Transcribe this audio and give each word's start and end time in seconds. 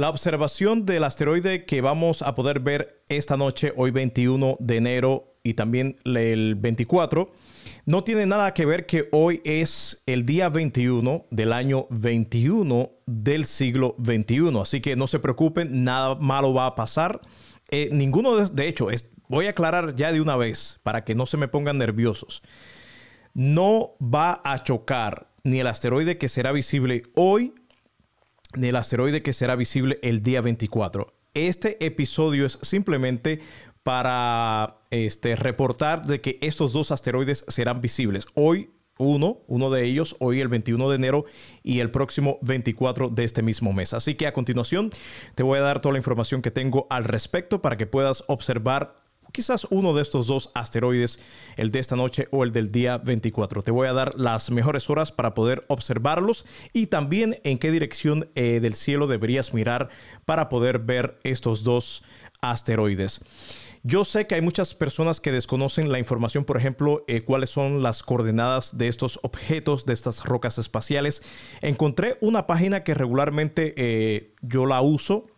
La 0.00 0.08
observación 0.08 0.86
del 0.86 1.04
asteroide 1.04 1.66
que 1.66 1.82
vamos 1.82 2.22
a 2.22 2.34
poder 2.34 2.60
ver 2.60 3.04
esta 3.10 3.36
noche, 3.36 3.74
hoy 3.76 3.90
21 3.90 4.56
de 4.58 4.76
enero 4.78 5.34
y 5.42 5.52
también 5.52 5.98
el 6.06 6.54
24, 6.54 7.30
no 7.84 8.02
tiene 8.02 8.24
nada 8.24 8.54
que 8.54 8.64
ver 8.64 8.86
que 8.86 9.10
hoy 9.12 9.42
es 9.44 10.02
el 10.06 10.24
día 10.24 10.48
21 10.48 11.26
del 11.30 11.52
año 11.52 11.86
21 11.90 12.92
del 13.04 13.44
siglo 13.44 13.94
21. 13.98 14.62
Así 14.62 14.80
que 14.80 14.96
no 14.96 15.06
se 15.06 15.18
preocupen, 15.18 15.84
nada 15.84 16.14
malo 16.14 16.54
va 16.54 16.64
a 16.64 16.74
pasar. 16.74 17.20
Eh, 17.70 17.90
ninguno 17.92 18.36
de, 18.36 18.46
de 18.50 18.68
hecho, 18.68 18.88
voy 19.28 19.48
a 19.48 19.50
aclarar 19.50 19.94
ya 19.96 20.12
de 20.12 20.22
una 20.22 20.36
vez 20.36 20.80
para 20.82 21.04
que 21.04 21.14
no 21.14 21.26
se 21.26 21.36
me 21.36 21.46
pongan 21.46 21.76
nerviosos. 21.76 22.42
No 23.34 23.96
va 24.00 24.40
a 24.44 24.62
chocar 24.62 25.28
ni 25.44 25.60
el 25.60 25.66
asteroide 25.66 26.16
que 26.16 26.28
será 26.28 26.52
visible 26.52 27.02
hoy 27.14 27.52
del 28.54 28.76
asteroide 28.76 29.22
que 29.22 29.32
será 29.32 29.56
visible 29.56 29.98
el 30.02 30.22
día 30.22 30.40
24. 30.40 31.14
Este 31.34 31.84
episodio 31.84 32.46
es 32.46 32.58
simplemente 32.62 33.40
para 33.82 34.78
este, 34.90 35.36
reportar 35.36 36.04
de 36.06 36.20
que 36.20 36.38
estos 36.42 36.72
dos 36.72 36.90
asteroides 36.90 37.44
serán 37.48 37.80
visibles. 37.80 38.26
Hoy 38.34 38.70
uno, 38.98 39.38
uno 39.46 39.70
de 39.70 39.84
ellos, 39.84 40.14
hoy 40.20 40.40
el 40.40 40.48
21 40.48 40.90
de 40.90 40.96
enero 40.96 41.24
y 41.62 41.80
el 41.80 41.90
próximo 41.90 42.38
24 42.42 43.08
de 43.08 43.24
este 43.24 43.42
mismo 43.42 43.72
mes. 43.72 43.94
Así 43.94 44.14
que 44.14 44.26
a 44.26 44.34
continuación 44.34 44.90
te 45.34 45.42
voy 45.42 45.58
a 45.58 45.62
dar 45.62 45.80
toda 45.80 45.94
la 45.94 45.98
información 45.98 46.42
que 46.42 46.50
tengo 46.50 46.86
al 46.90 47.04
respecto 47.04 47.62
para 47.62 47.78
que 47.78 47.86
puedas 47.86 48.24
observar 48.26 48.94
quizás 49.32 49.66
uno 49.70 49.94
de 49.94 50.02
estos 50.02 50.26
dos 50.26 50.50
asteroides, 50.54 51.18
el 51.56 51.70
de 51.70 51.78
esta 51.78 51.96
noche 51.96 52.28
o 52.30 52.44
el 52.44 52.52
del 52.52 52.70
día 52.72 52.98
24. 52.98 53.62
Te 53.62 53.70
voy 53.70 53.88
a 53.88 53.92
dar 53.92 54.18
las 54.18 54.50
mejores 54.50 54.90
horas 54.90 55.12
para 55.12 55.34
poder 55.34 55.64
observarlos 55.68 56.44
y 56.72 56.86
también 56.86 57.40
en 57.44 57.58
qué 57.58 57.70
dirección 57.70 58.28
eh, 58.34 58.60
del 58.60 58.74
cielo 58.74 59.06
deberías 59.06 59.54
mirar 59.54 59.90
para 60.24 60.48
poder 60.48 60.78
ver 60.78 61.18
estos 61.24 61.64
dos 61.64 62.02
asteroides. 62.40 63.20
Yo 63.82 64.04
sé 64.04 64.26
que 64.26 64.34
hay 64.34 64.42
muchas 64.42 64.74
personas 64.74 65.22
que 65.22 65.32
desconocen 65.32 65.90
la 65.90 65.98
información, 65.98 66.44
por 66.44 66.58
ejemplo, 66.58 67.02
eh, 67.08 67.22
cuáles 67.22 67.48
son 67.48 67.82
las 67.82 68.02
coordenadas 68.02 68.76
de 68.76 68.88
estos 68.88 69.18
objetos, 69.22 69.86
de 69.86 69.94
estas 69.94 70.26
rocas 70.26 70.58
espaciales. 70.58 71.22
Encontré 71.62 72.18
una 72.20 72.46
página 72.46 72.84
que 72.84 72.92
regularmente 72.92 73.72
eh, 73.78 74.34
yo 74.42 74.66
la 74.66 74.82
uso 74.82 75.28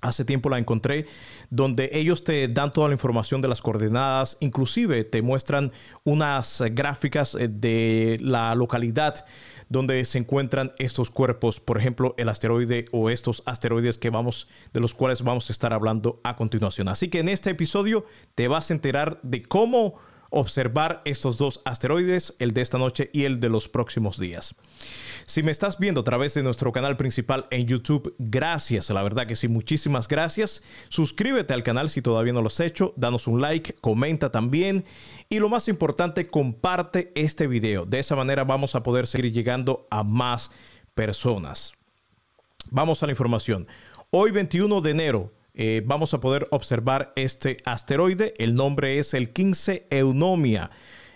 Hace 0.00 0.24
tiempo 0.24 0.48
la 0.48 0.58
encontré 0.58 1.06
donde 1.50 1.90
ellos 1.92 2.22
te 2.22 2.46
dan 2.46 2.72
toda 2.72 2.88
la 2.88 2.94
información 2.94 3.40
de 3.40 3.48
las 3.48 3.60
coordenadas, 3.60 4.36
inclusive 4.40 5.02
te 5.02 5.22
muestran 5.22 5.72
unas 6.04 6.62
gráficas 6.70 7.34
eh, 7.34 7.48
de 7.48 8.18
la 8.20 8.54
localidad 8.54 9.24
donde 9.68 10.04
se 10.04 10.18
encuentran 10.18 10.72
estos 10.78 11.10
cuerpos, 11.10 11.60
por 11.60 11.78
ejemplo, 11.78 12.14
el 12.16 12.28
asteroide 12.28 12.86
o 12.92 13.10
estos 13.10 13.42
asteroides 13.44 13.98
que 13.98 14.10
vamos 14.10 14.48
de 14.72 14.80
los 14.80 14.94
cuales 14.94 15.22
vamos 15.22 15.50
a 15.50 15.52
estar 15.52 15.72
hablando 15.72 16.20
a 16.24 16.36
continuación. 16.36 16.88
Así 16.88 17.08
que 17.08 17.18
en 17.18 17.28
este 17.28 17.50
episodio 17.50 18.06
te 18.34 18.48
vas 18.48 18.70
a 18.70 18.74
enterar 18.74 19.18
de 19.22 19.42
cómo 19.42 19.96
observar 20.30 21.02
estos 21.04 21.38
dos 21.38 21.60
asteroides, 21.64 22.34
el 22.38 22.52
de 22.52 22.60
esta 22.60 22.78
noche 22.78 23.10
y 23.12 23.24
el 23.24 23.40
de 23.40 23.48
los 23.48 23.68
próximos 23.68 24.18
días. 24.18 24.54
Si 25.26 25.42
me 25.42 25.50
estás 25.50 25.78
viendo 25.78 26.00
a 26.00 26.04
través 26.04 26.34
de 26.34 26.42
nuestro 26.42 26.72
canal 26.72 26.96
principal 26.96 27.46
en 27.50 27.66
YouTube, 27.66 28.14
gracias, 28.18 28.90
la 28.90 29.02
verdad 29.02 29.26
que 29.26 29.36
sí, 29.36 29.48
muchísimas 29.48 30.08
gracias. 30.08 30.62
Suscríbete 30.88 31.54
al 31.54 31.62
canal 31.62 31.88
si 31.88 32.02
todavía 32.02 32.32
no 32.32 32.42
lo 32.42 32.48
has 32.48 32.60
hecho, 32.60 32.92
danos 32.96 33.26
un 33.26 33.40
like, 33.40 33.74
comenta 33.80 34.30
también 34.30 34.84
y 35.28 35.38
lo 35.38 35.48
más 35.48 35.68
importante, 35.68 36.28
comparte 36.28 37.12
este 37.14 37.46
video. 37.46 37.84
De 37.84 37.98
esa 37.98 38.16
manera 38.16 38.44
vamos 38.44 38.74
a 38.74 38.82
poder 38.82 39.06
seguir 39.06 39.32
llegando 39.32 39.86
a 39.90 40.02
más 40.02 40.50
personas. 40.94 41.72
Vamos 42.70 43.02
a 43.02 43.06
la 43.06 43.12
información. 43.12 43.66
Hoy 44.10 44.30
21 44.30 44.80
de 44.80 44.90
enero 44.90 45.37
eh, 45.60 45.82
vamos 45.84 46.14
a 46.14 46.20
poder 46.20 46.46
observar 46.52 47.12
este 47.16 47.56
asteroide. 47.64 48.32
El 48.38 48.54
nombre 48.54 49.00
es 49.00 49.12
el 49.12 49.32
15 49.32 49.88
Eunomia. 49.90 50.70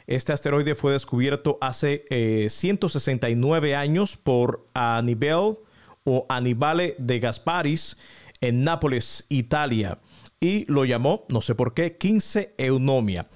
Este 0.08 0.32
asteroide 0.32 0.75
fue 0.75 0.92
descubierto 0.92 1.58
hace 1.60 2.48
169 2.50 3.70
eh, 3.70 3.76
años 3.76 4.16
por 4.16 4.66
Aníbal 4.75 5.58
o 6.02 6.26
Anibale 6.28 6.97
de 6.98 7.20
Gasparis 7.20 7.97
en 8.41 8.64
Nápoles, 8.64 9.26
Italia, 9.28 10.00
y 10.41 10.64
lo 10.66 10.84
llamó, 10.84 11.25
no 11.28 11.41
sé 11.41 11.54
por 11.54 11.72
qué, 11.72 11.97
15 11.97 12.54
Eunomia. 12.58 13.28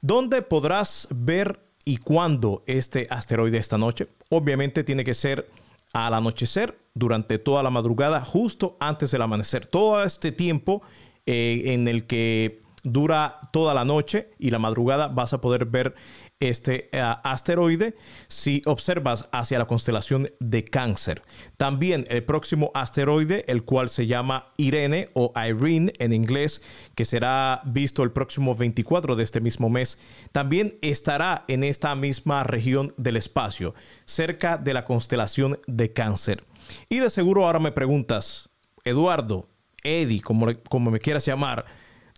¿Dónde 0.00 0.40
podrás 0.40 1.06
ver 1.10 1.60
y 1.84 1.98
cuándo 1.98 2.64
este 2.66 3.06
asteroide 3.10 3.58
esta 3.58 3.76
noche? 3.76 4.08
Obviamente 4.30 4.84
tiene 4.84 5.04
que 5.04 5.12
ser 5.12 5.46
al 5.92 6.14
anochecer, 6.14 6.78
durante 6.96 7.38
toda 7.38 7.62
la 7.62 7.70
madrugada, 7.70 8.24
justo 8.24 8.76
antes 8.80 9.10
del 9.10 9.20
amanecer. 9.20 9.66
Todo 9.66 10.02
este 10.02 10.32
tiempo 10.32 10.82
eh, 11.26 11.62
en 11.66 11.88
el 11.88 12.06
que 12.06 12.62
dura 12.82 13.38
toda 13.52 13.74
la 13.74 13.84
noche 13.84 14.30
y 14.38 14.50
la 14.50 14.58
madrugada 14.58 15.08
vas 15.08 15.34
a 15.34 15.40
poder 15.42 15.66
ver 15.66 15.94
este 16.40 16.90
eh, 16.92 17.00
asteroide 17.24 17.94
si 18.28 18.62
observas 18.66 19.28
hacia 19.32 19.58
la 19.58 19.66
constelación 19.66 20.28
de 20.38 20.64
cáncer. 20.64 21.22
También 21.56 22.06
el 22.10 22.24
próximo 22.24 22.70
asteroide, 22.74 23.44
el 23.48 23.64
cual 23.64 23.88
se 23.88 24.06
llama 24.06 24.52
Irene 24.58 25.08
o 25.14 25.32
Irene 25.34 25.92
en 25.98 26.12
inglés, 26.12 26.60
que 26.94 27.04
será 27.04 27.62
visto 27.64 28.02
el 28.02 28.12
próximo 28.12 28.54
24 28.54 29.16
de 29.16 29.24
este 29.24 29.40
mismo 29.40 29.70
mes, 29.70 29.98
también 30.32 30.78
estará 30.82 31.44
en 31.48 31.64
esta 31.64 31.94
misma 31.94 32.44
región 32.44 32.92
del 32.96 33.16
espacio, 33.16 33.74
cerca 34.04 34.58
de 34.58 34.74
la 34.74 34.84
constelación 34.84 35.58
de 35.66 35.92
cáncer. 35.92 36.44
Y 36.88 36.98
de 36.98 37.10
seguro 37.10 37.46
ahora 37.46 37.60
me 37.60 37.72
preguntas, 37.72 38.50
Eduardo, 38.84 39.48
Eddie, 39.82 40.20
como, 40.20 40.48
como 40.68 40.90
me 40.90 40.98
quieras 40.98 41.24
llamar, 41.24 41.64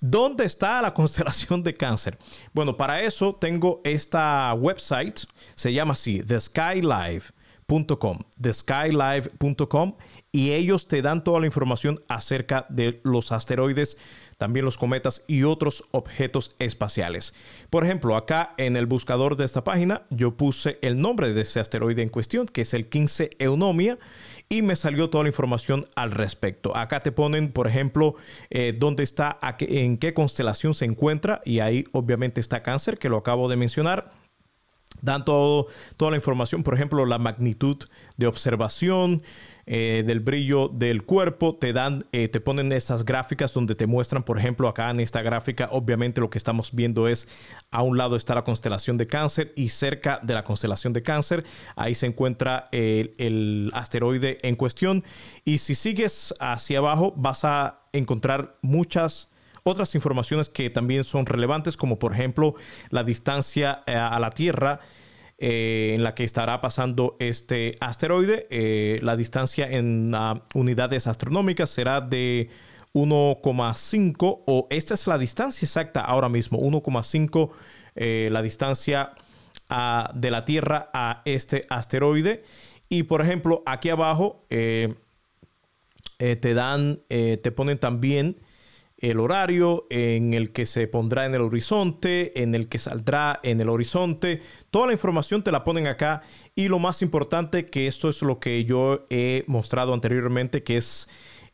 ¿Dónde 0.00 0.44
está 0.44 0.81
la 0.81 0.94
constelación 0.94 1.62
de 1.62 1.76
cáncer? 1.76 2.19
Bueno, 2.53 2.76
para 2.76 3.03
eso 3.03 3.34
tengo 3.34 3.81
esta 3.84 4.54
website, 4.54 5.20
se 5.54 5.72
llama 5.72 5.94
así, 5.94 6.22
theskylive.com, 6.22 8.19
theskylive.com, 8.41 9.97
y 10.31 10.53
ellos 10.53 10.86
te 10.86 11.03
dan 11.03 11.25
toda 11.25 11.41
la 11.41 11.47
información 11.47 12.00
acerca 12.09 12.66
de 12.69 13.00
los 13.03 13.32
asteroides 13.32 13.97
también 14.38 14.65
los 14.65 14.78
cometas 14.78 15.25
y 15.26 15.43
otros 15.43 15.84
objetos 15.91 16.54
espaciales. 16.59 17.34
Por 17.71 17.84
ejemplo, 17.84 18.16
acá 18.16 18.54
en 18.56 18.76
el 18.76 18.87
buscador 18.87 19.37
de 19.37 19.44
esta 19.44 19.65
página 19.65 20.03
yo 20.10 20.37
puse 20.37 20.78
el 20.81 21.00
nombre 21.00 21.32
de 21.32 21.43
ese 21.43 21.60
asteroide 21.60 22.03
en 22.03 22.09
cuestión, 22.09 22.47
que 22.47 22.62
es 22.62 22.72
el 22.72 22.88
15 22.88 23.31
Eunomia, 23.41 23.98
y 24.48 24.62
me 24.62 24.77
salió 24.77 25.10
toda 25.10 25.25
la 25.25 25.31
información 25.31 25.87
al 25.97 26.12
respecto. 26.12 26.75
Acá 26.77 27.00
te 27.00 27.12
ponen, 27.12 27.53
por 27.53 27.66
ejemplo, 27.66 28.15
eh, 28.50 28.75
dónde 28.77 29.03
está, 29.03 29.38
en 29.59 29.98
qué 29.98 30.15
constelación 30.15 30.72
se 30.72 30.84
encuentra, 30.84 31.43
y 31.44 31.59
ahí 31.59 31.84
obviamente 31.93 32.41
está 32.41 32.62
cáncer, 32.62 32.98
que 32.98 33.09
lo 33.09 33.19
acabo 33.19 33.48
de 33.48 33.56
mencionar 33.56 34.18
dan 35.00 35.25
todo, 35.25 35.69
toda 35.97 36.10
la 36.10 36.16
información, 36.16 36.62
por 36.62 36.75
ejemplo, 36.75 37.04
la 37.06 37.19
magnitud 37.19 37.76
de 38.16 38.26
observación, 38.26 39.22
eh, 39.66 40.03
del 40.06 40.21
brillo 40.21 40.69
del 40.69 41.04
cuerpo, 41.04 41.54
te 41.54 41.72
dan, 41.72 42.06
eh, 42.12 42.28
te 42.28 42.41
ponen 42.41 42.72
estas 42.72 43.04
gráficas 43.04 43.53
donde 43.53 43.75
te 43.75 43.87
muestran, 43.87 44.22
por 44.22 44.38
ejemplo, 44.38 44.66
acá 44.66 44.91
en 44.91 45.00
esta 45.00 45.21
gráfica, 45.21 45.69
obviamente 45.71 46.21
lo 46.21 46.31
que 46.31 46.38
estamos 46.38 46.72
viendo 46.72 47.06
es 47.06 47.28
a 47.71 47.82
un 47.82 47.98
lado 47.98 48.16
está 48.16 48.34
la 48.34 48.44
constelación 48.44 48.97
de 48.97 49.06
cáncer 49.06 49.53
y 49.56 49.69
cerca 49.69 50.21
de 50.22 50.34
la 50.34 50.43
constelación 50.43 50.93
de 50.94 51.03
cáncer, 51.03 51.44
ahí 51.77 51.94
se 51.94 52.06
encuentra 52.06 52.69
el, 52.72 53.15
el 53.19 53.71
asteroide 53.75 54.38
en 54.43 54.56
cuestión. 54.56 55.04
Y 55.44 55.59
si 55.59 55.75
sigues 55.75 56.34
hacia 56.41 56.78
abajo, 56.78 57.12
vas 57.16 57.44
a 57.44 57.82
encontrar 57.93 58.56
muchas 58.62 59.28
otras 59.69 59.95
informaciones 59.95 60.49
que 60.49 60.71
también 60.71 61.05
son 61.05 61.27
relevantes, 61.27 61.77
como 61.77 61.99
por 61.99 62.12
ejemplo 62.12 62.55
la 62.91 63.05
distancia 63.05 63.83
eh, 63.87 63.95
a 63.95 64.19
la 64.19 64.31
Tierra 64.31 64.81
eh, 65.39 65.93
en 65.95 66.03
la 66.03 66.15
que 66.15 66.25
estará 66.25 66.61
pasando 66.61 67.17
este 67.21 67.77
asteroide. 67.81 68.47
Eh, 68.51 68.99
la 69.03 69.17
distancia 69.17 69.69
en 69.71 70.12
unidades 70.55 71.07
astronómicas 71.07 71.71
será 71.71 72.01
de 72.01 72.51
1,5 72.95 74.42
o 74.47 74.66
esta 74.71 74.95
es 74.95 75.07
la 75.07 75.19
distancia 75.19 75.66
exacta 75.66 76.01
ahora 76.01 76.28
mismo, 76.28 76.59
1,5 76.59 77.51
la 78.31 78.42
distancia 78.42 79.13
de 80.15 80.31
la 80.31 80.45
Tierra 80.45 80.91
a 80.95 81.22
este 81.25 81.66
asteroide. 81.69 82.45
Y 82.89 83.03
por 83.03 83.21
ejemplo, 83.21 83.63
aquí 83.66 83.91
abajo 83.91 84.45
te 84.48 84.95
dan, 86.54 87.01
te 87.09 87.53
ponen 87.53 87.78
también 87.78 88.39
el 88.98 89.21
horario 89.21 89.86
en 89.91 90.34
el 90.34 90.53
que 90.53 90.66
se 90.66 90.89
pondrá 90.89 91.24
en 91.24 91.34
el 91.34 91.42
horizonte, 91.42 92.42
en 92.42 92.54
el 92.54 92.68
que 92.68 92.78
saldrá 92.78 93.39
en 93.42 93.60
el 93.60 93.68
horizonte. 93.68 94.42
Toda 94.71 94.89
la 94.89 94.92
información 94.92 95.42
te 95.42 95.53
la 95.53 95.65
ponen 95.65 95.86
acá 95.86 96.22
y 96.54 96.68
lo 96.68 96.78
más 96.78 97.00
importante 97.03 97.66
que 97.66 97.86
esto 97.86 98.09
es 98.09 98.22
lo 98.22 98.41
que 98.41 98.65
yo 98.65 99.06
he 99.09 99.45
mostrado 99.47 99.95
anteriormente, 99.95 100.65
que 100.65 100.77
es 100.77 101.09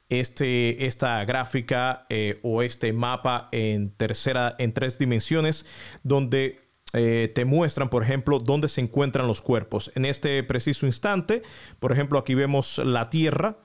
este, 0.08 0.86
esta 0.86 1.24
gráfica 1.24 2.04
eh, 2.08 2.38
o 2.42 2.62
este 2.62 2.92
mapa 2.92 3.48
en 3.52 3.90
tercera, 3.90 4.54
en 4.58 4.72
tres 4.72 4.98
dimensiones, 4.98 5.66
donde 6.02 6.60
eh, 6.94 7.30
te 7.34 7.44
muestran, 7.44 7.90
por 7.90 8.02
ejemplo, 8.02 8.38
dónde 8.38 8.68
se 8.68 8.80
encuentran 8.80 9.26
los 9.26 9.42
cuerpos. 9.42 9.92
En 9.94 10.06
este 10.06 10.42
preciso 10.44 10.86
instante, 10.86 11.42
por 11.78 11.92
ejemplo, 11.92 12.18
aquí 12.18 12.34
vemos 12.34 12.78
la 12.78 13.10
Tierra 13.10 13.58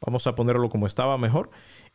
Vamos 0.00 0.26
a 0.26 0.34
ponerlo 0.34 0.70
como 0.70 0.86
estaba 0.86 1.18
mejor. 1.18 1.50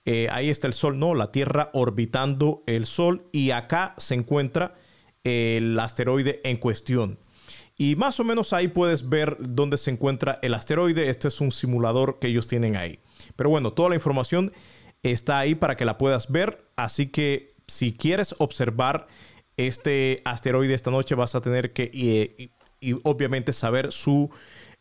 Eh, 0.06 0.28
ahí 0.32 0.50
está 0.50 0.68
el 0.68 0.74
Sol, 0.74 1.00
no, 1.00 1.16
la 1.16 1.32
Tierra 1.32 1.72
orbitando 1.74 2.64
el 2.68 2.86
Sol 2.86 3.28
y 3.32 3.52
acá 3.52 3.96
se 3.98 4.14
encuentra 4.14 4.76
el 5.24 5.80
asteroide 5.80 6.42
en 6.44 6.58
cuestión. 6.58 7.20
Y 7.78 7.96
más 7.96 8.20
o 8.20 8.24
menos 8.24 8.54
ahí 8.54 8.70
puedes 8.70 9.10
ver 9.10 9.36
dónde 9.40 9.78
se 9.78 9.92
encuentra 9.92 10.40
el 10.42 10.54
asteroide. 10.54 11.10
Este 11.10 11.28
es 11.28 11.42
un 11.42 11.52
simulador 11.52 12.20
que 12.20 12.28
ellos 12.28 12.48
tienen 12.48 12.78
ahí. 12.78 13.00
Pero 13.36 13.50
bueno, 13.50 13.72
toda 13.72 13.90
la 13.90 13.96
información 13.96 14.54
está 15.04 15.40
ahí 15.40 15.56
para 15.56 15.76
que 15.76 15.84
la 15.84 15.98
puedas 15.98 16.32
ver. 16.32 16.70
Así 16.78 17.08
que 17.08 17.56
si 17.68 17.92
quieres 17.92 18.36
observar 18.38 19.08
este 19.58 20.22
asteroide 20.26 20.74
esta 20.74 20.92
noche 20.92 21.16
vas 21.16 21.34
a 21.36 21.42
tener 21.42 21.72
que 21.72 21.90
y, 21.94 22.52
obviamente 23.04 23.54
saber 23.54 23.92
su 23.92 24.30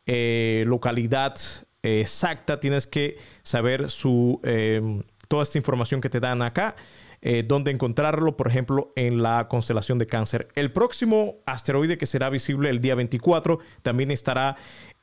eh, 0.06 0.64
localidad 0.66 1.34
exacta. 1.82 2.60
Tienes 2.60 2.86
que 2.86 3.16
saber 3.42 3.90
su, 3.90 4.40
em, 4.44 5.02
toda 5.34 5.42
esta 5.42 5.58
información 5.58 6.00
que 6.00 6.08
te 6.08 6.20
dan 6.20 6.42
acá. 6.42 6.76
Eh, 7.26 7.42
donde 7.42 7.70
encontrarlo, 7.70 8.36
por 8.36 8.48
ejemplo, 8.48 8.92
en 8.96 9.22
la 9.22 9.48
constelación 9.48 9.98
de 9.98 10.06
cáncer. 10.06 10.48
El 10.54 10.70
próximo 10.72 11.36
asteroide 11.46 11.96
que 11.96 12.04
será 12.04 12.28
visible 12.28 12.68
el 12.68 12.82
día 12.82 12.94
24 12.94 13.58
también 13.82 14.10
estará 14.10 14.56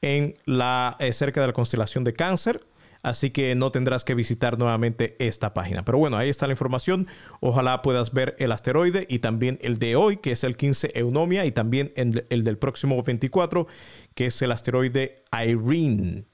en 0.03 0.35
la, 0.45 0.97
eh, 0.99 1.13
cerca 1.13 1.41
de 1.41 1.47
la 1.47 1.53
constelación 1.53 2.03
de 2.03 2.13
cáncer. 2.13 2.63
Así 3.01 3.31
que 3.31 3.55
no 3.55 3.71
tendrás 3.71 4.05
que 4.05 4.13
visitar 4.13 4.59
nuevamente 4.59 5.15
esta 5.19 5.53
página. 5.53 5.83
Pero 5.83 5.97
bueno, 5.97 6.15
ahí 6.15 6.29
está 6.29 6.45
la 6.45 6.53
información. 6.53 7.07
Ojalá 7.39 7.81
puedas 7.81 8.13
ver 8.13 8.35
el 8.37 8.51
asteroide 8.51 9.07
y 9.09 9.19
también 9.19 9.57
el 9.61 9.79
de 9.79 9.95
hoy, 9.95 10.17
que 10.17 10.31
es 10.31 10.43
el 10.43 10.55
15 10.55 10.91
Eunomia, 10.93 11.45
y 11.45 11.51
también 11.51 11.91
el 11.95 12.43
del 12.43 12.57
próximo 12.59 13.01
24, 13.01 13.65
que 14.13 14.27
es 14.27 14.39
el 14.43 14.51
asteroide 14.51 15.23
Irene. 15.33 16.25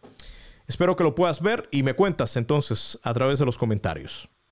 Espero 0.68 0.98
que 0.98 1.04
lo 1.06 1.16
puedas 1.16 1.42
ver 1.42 1.70
y 1.72 1.84
me 1.84 1.94
cuentas 1.94 2.36
entonces 2.36 3.00
a 3.02 3.14
través 3.14 3.40
de 3.40 3.46
los 3.46 3.58
comentarios. 3.58 4.30